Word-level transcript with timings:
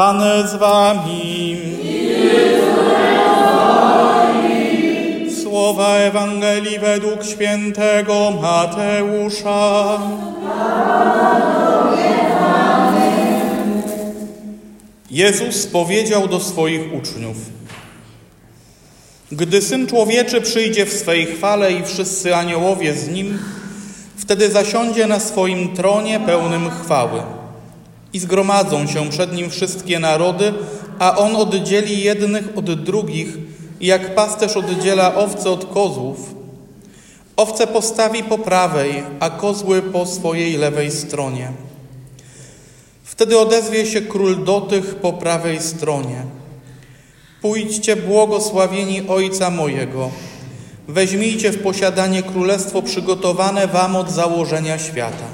Pan 0.00 0.48
z 0.48 0.54
wami. 0.54 1.56
Słowa 5.42 5.96
Ewangelii 5.96 6.78
według 6.78 7.24
świętego 7.24 8.32
Mateusza. 8.42 9.98
Jezus 15.10 15.66
powiedział 15.66 16.28
do 16.28 16.40
swoich 16.40 16.94
uczniów: 16.94 17.36
Gdy 19.32 19.62
syn 19.62 19.86
człowieczy 19.86 20.40
przyjdzie 20.40 20.86
w 20.86 20.92
swej 20.92 21.26
chwale 21.26 21.72
i 21.72 21.84
wszyscy 21.84 22.36
aniołowie 22.36 22.94
z 22.94 23.08
nim, 23.08 23.38
wtedy 24.16 24.50
zasiądzie 24.50 25.06
na 25.06 25.20
swoim 25.20 25.76
tronie 25.76 26.20
pełnym 26.20 26.70
chwały. 26.70 27.39
I 28.12 28.18
zgromadzą 28.18 28.86
się 28.86 29.10
przed 29.10 29.32
nim 29.32 29.50
wszystkie 29.50 29.98
narody, 29.98 30.52
a 30.98 31.16
on 31.16 31.36
oddzieli 31.36 32.02
jednych 32.02 32.58
od 32.58 32.82
drugich, 32.84 33.38
jak 33.80 34.14
pasterz 34.14 34.56
oddziela 34.56 35.14
owce 35.14 35.50
od 35.50 35.64
kozłów. 35.64 36.34
Owce 37.36 37.66
postawi 37.66 38.22
po 38.22 38.38
prawej, 38.38 39.02
a 39.20 39.30
kozły 39.30 39.82
po 39.82 40.06
swojej 40.06 40.56
lewej 40.56 40.90
stronie. 40.90 41.52
Wtedy 43.04 43.38
odezwie 43.38 43.86
się 43.86 44.00
król 44.00 44.44
do 44.44 44.60
tych 44.60 44.94
po 44.94 45.12
prawej 45.12 45.60
stronie. 45.60 46.22
Pójdźcie 47.42 47.96
błogosławieni 47.96 49.08
Ojca 49.08 49.50
mojego. 49.50 50.10
Weźmijcie 50.88 51.50
w 51.52 51.62
posiadanie 51.62 52.22
królestwo 52.22 52.82
przygotowane 52.82 53.66
wam 53.66 53.96
od 53.96 54.10
założenia 54.10 54.78
świata. 54.78 55.24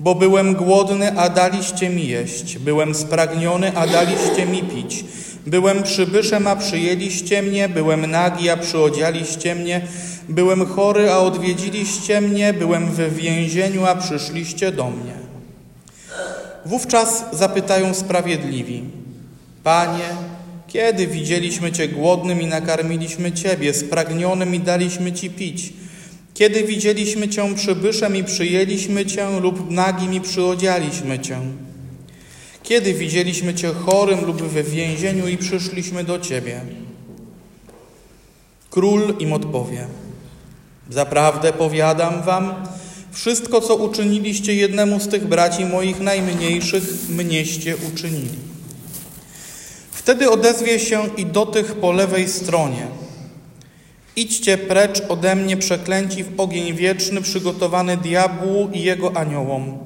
Bo 0.00 0.14
byłem 0.14 0.54
głodny, 0.54 1.18
a 1.18 1.28
daliście 1.28 1.90
mi 1.90 2.08
jeść. 2.08 2.58
Byłem 2.58 2.94
spragniony, 2.94 3.76
a 3.76 3.86
daliście 3.86 4.46
mi 4.46 4.62
pić. 4.62 5.04
Byłem 5.46 5.82
przybyszem, 5.82 6.46
a 6.46 6.56
przyjęliście 6.56 7.42
mnie. 7.42 7.68
Byłem 7.68 8.10
nagi, 8.10 8.50
a 8.50 8.56
przyodzialiście 8.56 9.54
mnie. 9.54 9.80
Byłem 10.28 10.66
chory, 10.66 11.10
a 11.10 11.18
odwiedziliście 11.18 12.20
mnie. 12.20 12.52
Byłem 12.52 12.86
w 12.86 13.14
więzieniu, 13.16 13.86
a 13.86 13.94
przyszliście 13.94 14.72
do 14.72 14.90
mnie. 14.90 15.12
Wówczas 16.66 17.24
zapytają 17.32 17.94
sprawiedliwi: 17.94 18.82
Panie, 19.64 20.08
kiedy 20.68 21.06
widzieliśmy 21.06 21.72
Cię 21.72 21.88
głodnym 21.88 22.40
i 22.42 22.46
nakarmiliśmy 22.46 23.32
Ciebie, 23.32 23.74
spragnionym 23.74 24.54
i 24.54 24.60
daliśmy 24.60 25.12
Ci 25.12 25.30
pić? 25.30 25.72
Kiedy 26.40 26.64
widzieliśmy 26.64 27.28
Cię 27.28 27.54
przybyszem 27.54 28.16
i 28.16 28.24
przyjęliśmy 28.24 29.06
Cię 29.06 29.40
lub 29.40 29.70
nagim 29.70 30.14
i 30.14 30.20
przyodzialiśmy 30.20 31.18
Cię? 31.18 31.40
Kiedy 32.62 32.94
widzieliśmy 32.94 33.54
Cię 33.54 33.68
chorym 33.68 34.24
lub 34.24 34.42
w 34.42 34.70
więzieniu 34.70 35.28
i 35.28 35.36
przyszliśmy 35.36 36.04
do 36.04 36.18
Ciebie? 36.18 36.60
Król 38.70 39.14
im 39.18 39.32
odpowie: 39.32 39.86
Zaprawdę 40.90 41.52
powiadam 41.52 42.22
Wam, 42.22 42.54
wszystko, 43.12 43.60
co 43.60 43.76
uczyniliście 43.76 44.54
jednemu 44.54 45.00
z 45.00 45.08
tych 45.08 45.26
braci 45.26 45.64
moich 45.64 46.00
najmniejszych, 46.00 46.84
mnieście 47.08 47.76
uczynili. 47.92 48.38
Wtedy 49.92 50.30
odezwie 50.30 50.78
się 50.78 51.02
i 51.16 51.26
do 51.26 51.46
tych 51.46 51.74
po 51.74 51.92
lewej 51.92 52.28
stronie. 52.28 52.86
Idźcie 54.20 54.58
precz 54.58 55.02
ode 55.08 55.36
mnie, 55.36 55.56
przeklęci 55.56 56.24
w 56.24 56.40
ogień 56.40 56.74
wieczny, 56.74 57.22
przygotowany 57.22 57.96
diabłu 57.96 58.68
i 58.72 58.82
jego 58.82 59.16
aniołom. 59.16 59.78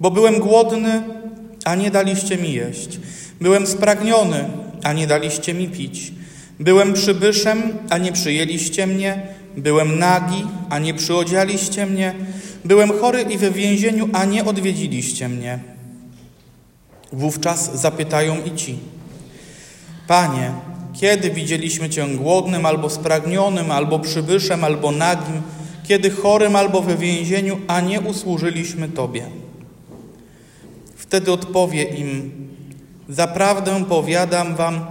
Bo 0.00 0.10
byłem 0.10 0.38
głodny, 0.40 1.02
a 1.64 1.74
nie 1.74 1.90
daliście 1.90 2.36
mi 2.36 2.52
jeść. 2.52 2.98
Byłem 3.40 3.66
spragniony, 3.66 4.44
a 4.82 4.92
nie 4.92 5.06
daliście 5.06 5.54
mi 5.54 5.68
pić. 5.68 6.12
Byłem 6.60 6.92
przybyszem, 6.92 7.78
a 7.90 7.98
nie 7.98 8.12
przyjęliście 8.12 8.86
mnie. 8.86 9.22
Byłem 9.56 9.98
nagi, 9.98 10.44
a 10.70 10.78
nie 10.78 10.94
przyodzialiście 10.94 11.86
mnie. 11.86 12.14
Byłem 12.64 12.92
chory 13.00 13.22
i 13.22 13.38
we 13.38 13.50
więzieniu, 13.50 14.08
a 14.12 14.24
nie 14.24 14.44
odwiedziliście 14.44 15.28
mnie. 15.28 15.58
Wówczas 17.12 17.80
zapytają 17.80 18.36
i 18.44 18.56
ci: 18.56 18.78
Panie, 20.06 20.52
kiedy 20.94 21.30
widzieliśmy 21.30 21.90
Cię 21.90 22.06
głodnym, 22.08 22.66
albo 22.66 22.90
spragnionym, 22.90 23.70
albo 23.70 23.98
przybyszem, 23.98 24.64
albo 24.64 24.90
nagim, 24.90 25.42
kiedy 25.84 26.10
chorym, 26.10 26.56
albo 26.56 26.82
we 26.82 26.96
więzieniu, 26.96 27.60
a 27.66 27.80
nie 27.80 28.00
usłużyliśmy 28.00 28.88
Tobie? 28.88 29.26
Wtedy 30.96 31.32
odpowie 31.32 31.82
im: 31.82 32.32
Zaprawdę 33.08 33.84
powiadam 33.84 34.56
Wam, 34.56 34.86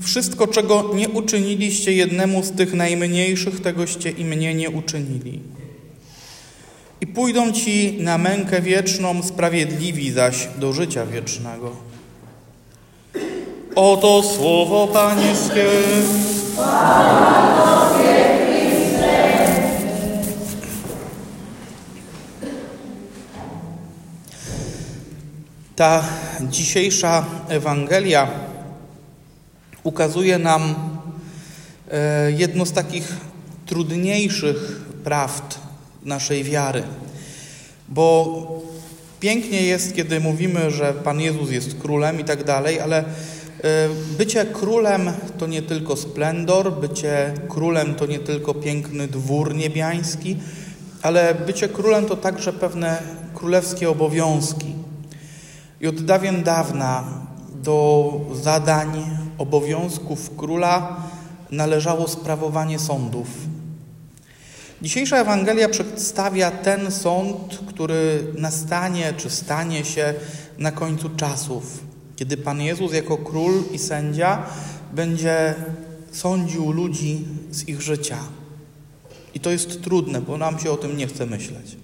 wszystko, 0.00 0.46
czego 0.46 0.90
nie 0.94 1.08
uczyniliście 1.08 1.92
jednemu 1.92 2.42
z 2.42 2.52
tych 2.52 2.74
najmniejszych, 2.74 3.60
tegoście 3.60 4.10
i 4.10 4.24
mnie 4.24 4.54
nie 4.54 4.70
uczynili. 4.70 5.40
I 7.00 7.06
pójdą 7.06 7.52
ci 7.52 7.96
na 8.00 8.18
mękę 8.18 8.62
wieczną, 8.62 9.22
sprawiedliwi 9.22 10.10
zaś 10.10 10.48
do 10.58 10.72
życia 10.72 11.06
wiecznego. 11.06 11.91
Oto 13.74 14.22
słowo 14.22 14.86
Pańskie. 14.86 15.66
Ta 25.76 26.04
dzisiejsza 26.40 27.24
Ewangelia 27.48 28.28
ukazuje 29.82 30.38
nam 30.38 30.74
e, 31.90 32.32
jedno 32.32 32.66
z 32.66 32.72
takich 32.72 33.16
trudniejszych 33.66 34.80
prawd 35.04 35.58
naszej 36.02 36.44
wiary. 36.44 36.82
Bo 37.88 38.62
pięknie 39.20 39.62
jest, 39.62 39.94
kiedy 39.94 40.20
mówimy, 40.20 40.70
że 40.70 40.94
Pan 40.94 41.20
Jezus 41.20 41.50
jest 41.50 41.78
królem 41.78 42.20
i 42.20 42.24
tak 42.24 42.44
dalej, 42.44 42.80
ale 42.80 43.04
bycie 44.18 44.44
królem 44.44 45.10
to 45.38 45.46
nie 45.46 45.62
tylko 45.62 45.96
splendor, 45.96 46.80
bycie 46.80 47.34
królem 47.48 47.94
to 47.94 48.06
nie 48.06 48.18
tylko 48.18 48.54
piękny 48.54 49.08
dwór 49.08 49.54
niebiański, 49.54 50.36
ale 51.02 51.34
bycie 51.34 51.68
królem 51.68 52.06
to 52.06 52.16
także 52.16 52.52
pewne 52.52 53.02
królewskie 53.34 53.90
obowiązki. 53.90 54.74
I 55.80 55.86
od 55.86 56.04
dawien 56.04 56.42
dawna 56.42 57.04
do 57.62 58.12
zadań, 58.32 59.18
obowiązków 59.38 60.36
króla 60.36 60.96
należało 61.50 62.08
sprawowanie 62.08 62.78
sądów. 62.78 63.26
Dzisiejsza 64.82 65.16
Ewangelia 65.16 65.68
przedstawia 65.68 66.50
ten 66.50 66.90
sąd, 66.90 67.60
który 67.68 68.24
nastanie 68.38 69.12
czy 69.16 69.30
stanie 69.30 69.84
się 69.84 70.14
na 70.58 70.72
końcu 70.72 71.10
czasów, 71.10 71.91
kiedy 72.16 72.36
Pan 72.36 72.60
Jezus 72.60 72.92
jako 72.92 73.16
król 73.16 73.62
i 73.72 73.78
sędzia 73.78 74.46
będzie 74.92 75.54
sądził 76.12 76.72
ludzi 76.72 77.24
z 77.50 77.68
ich 77.68 77.82
życia. 77.82 78.18
I 79.34 79.40
to 79.40 79.50
jest 79.50 79.82
trudne, 79.82 80.20
bo 80.20 80.38
nam 80.38 80.58
się 80.58 80.70
o 80.70 80.76
tym 80.76 80.96
nie 80.96 81.06
chce 81.06 81.26
myśleć. 81.26 81.76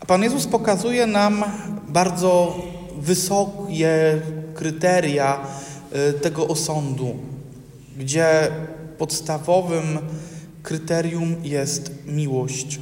A 0.00 0.06
Pan 0.06 0.22
Jezus 0.22 0.46
pokazuje 0.46 1.06
nam 1.06 1.44
bardzo 1.88 2.62
wysokie 2.98 4.20
kryteria 4.54 5.46
y, 6.10 6.12
tego 6.12 6.48
osądu, 6.48 7.16
gdzie 7.98 8.50
podstawowym 8.98 9.98
kryterium 10.62 11.36
jest 11.42 11.90
miłość. 12.06 12.80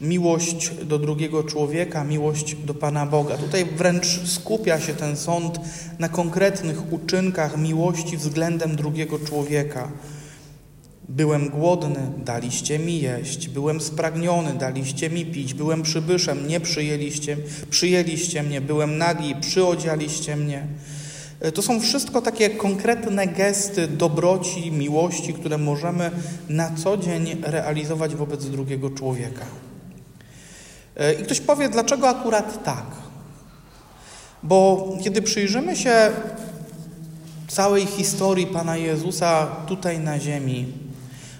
Miłość 0.00 0.70
do 0.84 0.98
drugiego 0.98 1.44
człowieka, 1.44 2.04
miłość 2.04 2.54
do 2.54 2.74
Pana 2.74 3.06
Boga. 3.06 3.36
Tutaj 3.36 3.64
wręcz 3.64 4.06
skupia 4.24 4.80
się 4.80 4.94
ten 4.94 5.16
sąd 5.16 5.60
na 5.98 6.08
konkretnych 6.08 6.92
uczynkach 6.92 7.58
miłości 7.58 8.16
względem 8.16 8.76
drugiego 8.76 9.18
człowieka. 9.18 9.92
Byłem 11.08 11.48
głodny, 11.48 12.00
daliście 12.24 12.78
mi 12.78 13.00
jeść. 13.00 13.48
Byłem 13.48 13.80
spragniony, 13.80 14.52
daliście 14.54 15.10
mi 15.10 15.26
pić. 15.26 15.54
Byłem 15.54 15.82
przybyszem, 15.82 16.48
nie 16.48 16.60
przyjęliście, 16.60 17.36
przyjęliście 17.70 18.42
mnie. 18.42 18.60
Byłem 18.60 18.98
nagi, 18.98 19.34
przyodzialiście 19.40 20.36
mnie. 20.36 20.66
E, 21.40 21.52
to 21.52 21.62
są 21.62 21.80
wszystko 21.80 22.22
takie 22.22 22.50
konkretne 22.50 23.26
gesty 23.26 23.88
dobroci, 23.88 24.72
miłości, 24.72 25.34
które 25.34 25.58
możemy 25.58 26.10
na 26.48 26.70
co 26.76 26.96
dzień 26.96 27.36
realizować 27.42 28.14
wobec 28.14 28.46
drugiego 28.46 28.90
człowieka. 28.90 29.67
E, 30.98 31.12
I 31.12 31.24
ktoś 31.24 31.40
powie, 31.40 31.68
dlaczego 31.68 32.08
akurat 32.08 32.64
tak? 32.64 32.86
Bo 34.42 34.88
kiedy 35.04 35.22
przyjrzymy 35.22 35.76
się 35.76 36.10
całej 37.48 37.86
historii 37.86 38.46
Pana 38.46 38.76
Jezusa 38.76 39.46
tutaj 39.46 39.98
na 39.98 40.20
ziemi, 40.20 40.72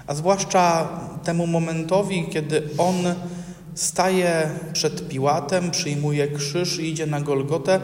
a 0.07 0.15
zwłaszcza 0.15 0.89
temu 1.25 1.47
momentowi, 1.47 2.27
kiedy 2.31 2.69
On 2.79 2.95
staje 3.75 4.51
przed 4.73 5.09
Piłatem, 5.09 5.71
przyjmuje 5.71 6.29
krzyż 6.29 6.79
i 6.79 6.91
idzie 6.91 7.07
na 7.07 7.21
Golgotę, 7.21 7.81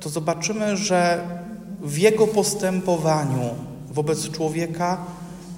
to 0.00 0.08
zobaczymy, 0.08 0.76
że 0.76 1.20
w 1.82 1.98
jego 1.98 2.26
postępowaniu 2.26 3.54
wobec 3.88 4.30
człowieka 4.30 5.04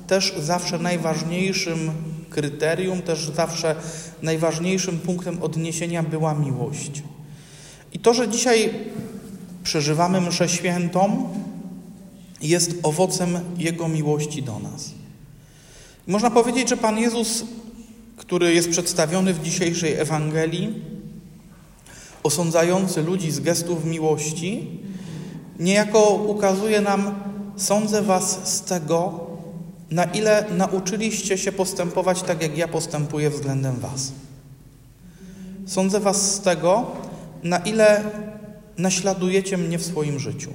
też 0.07 0.35
zawsze 0.39 0.79
najważniejszym 0.79 1.91
kryterium, 2.31 3.03
też 3.03 3.31
zawsze 3.31 3.75
najważniejszym 4.23 4.99
punktem 4.99 5.43
odniesienia 5.43 6.03
była 6.03 6.35
miłość. 6.35 7.03
I 7.93 7.99
to, 7.99 8.15
że 8.15 8.29
dzisiaj 8.29 8.75
przeżywamy 9.65 10.21
mszę 10.21 10.49
świętą, 10.49 11.29
jest 12.43 12.75
owocem 12.83 13.41
Jego 13.59 13.89
miłości 13.89 14.43
do 14.43 14.59
nas. 14.59 14.91
Można 16.07 16.31
powiedzieć, 16.31 16.69
że 16.69 16.77
Pan 16.77 16.99
Jezus, 16.99 17.45
który 18.17 18.55
jest 18.55 18.71
przedstawiony 18.71 19.35
w 19.35 19.43
dzisiejszej 19.43 19.95
Ewangelii, 19.95 20.75
osądzający 22.23 23.03
ludzi 23.03 23.31
z 23.31 23.41
gestów 23.41 23.85
miłości, 23.85 24.67
niejako 25.59 26.11
ukazuje 26.11 26.81
nam, 26.81 27.15
sądzę 27.57 28.03
was 28.03 28.49
z 28.49 28.63
tego, 28.63 29.28
na 29.91 30.05
ile 30.05 30.45
nauczyliście 30.51 31.39
się 31.39 31.53
postępować 31.53 32.23
tak, 32.23 32.43
jak 32.43 32.59
ja 32.59 32.69
postępuję 32.69 33.31
względem 33.31 33.77
was. 33.77 34.13
Sądzę 35.67 36.01
was 36.01 36.35
z 36.35 36.41
tego, 36.41 36.87
na 37.43 37.59
ile 37.59 38.05
naśladujecie 38.79 39.57
mnie 39.57 39.79
w 39.79 39.85
swoim 39.85 40.19
życiu. 40.19 40.51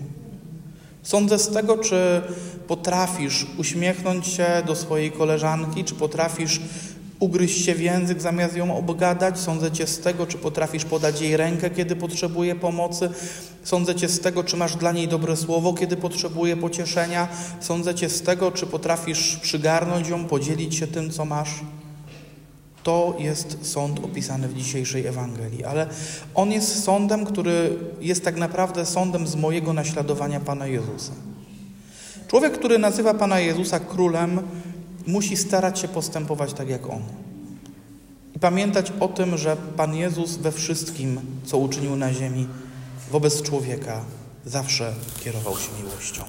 Sądzę 1.03 1.39
z 1.39 1.49
tego, 1.49 1.77
czy 1.77 2.21
potrafisz 2.67 3.45
uśmiechnąć 3.57 4.27
się 4.27 4.47
do 4.67 4.75
swojej 4.75 5.11
koleżanki, 5.11 5.83
czy 5.83 5.95
potrafisz 5.95 6.61
ugryźć 7.19 7.65
się 7.65 7.75
w 7.75 7.81
język 7.81 8.21
zamiast 8.21 8.55
ją 8.55 8.77
obgadać. 8.77 9.39
Sądzę 9.39 9.71
cię 9.71 9.87
z 9.87 9.99
tego, 9.99 10.27
czy 10.27 10.37
potrafisz 10.37 10.85
podać 10.85 11.21
jej 11.21 11.37
rękę, 11.37 11.69
kiedy 11.69 11.95
potrzebuje 11.95 12.55
pomocy. 12.55 13.09
Sądzę 13.63 13.95
cię 13.95 14.09
z 14.09 14.19
tego, 14.19 14.43
czy 14.43 14.57
masz 14.57 14.75
dla 14.75 14.91
niej 14.91 15.07
dobre 15.07 15.37
słowo, 15.37 15.73
kiedy 15.73 15.97
potrzebuje 15.97 16.57
pocieszenia. 16.57 17.27
Sądzę 17.59 17.95
cię 17.95 18.09
z 18.09 18.21
tego, 18.21 18.51
czy 18.51 18.65
potrafisz 18.65 19.37
przygarnąć 19.41 20.07
ją, 20.07 20.25
podzielić 20.25 20.75
się 20.75 20.87
tym, 20.87 21.11
co 21.11 21.25
masz. 21.25 21.49
To 22.83 23.15
jest 23.19 23.57
sąd 23.61 23.99
opisany 23.99 24.47
w 24.47 24.53
dzisiejszej 24.53 25.05
Ewangelii, 25.05 25.63
ale 25.63 25.87
on 26.35 26.51
jest 26.51 26.83
sądem, 26.83 27.25
który 27.25 27.77
jest 28.01 28.25
tak 28.25 28.37
naprawdę 28.37 28.85
sądem 28.85 29.27
z 29.27 29.35
mojego 29.35 29.73
naśladowania 29.73 30.39
Pana 30.39 30.67
Jezusa. 30.67 31.11
Człowiek, 32.27 32.53
który 32.53 32.79
nazywa 32.79 33.13
Pana 33.13 33.39
Jezusa 33.39 33.79
królem, 33.79 34.41
musi 35.07 35.37
starać 35.37 35.79
się 35.79 35.87
postępować 35.87 36.53
tak 36.53 36.69
jak 36.69 36.89
On. 36.89 37.01
I 38.35 38.39
pamiętać 38.39 38.93
o 38.99 39.07
tym, 39.07 39.37
że 39.37 39.57
Pan 39.77 39.95
Jezus 39.95 40.35
we 40.35 40.51
wszystkim, 40.51 41.19
co 41.45 41.57
uczynił 41.57 41.95
na 41.95 42.13
ziemi 42.13 42.47
wobec 43.11 43.41
człowieka, 43.41 44.01
zawsze 44.45 44.93
kierował 45.23 45.57
się 45.57 45.69
miłością. 45.83 46.23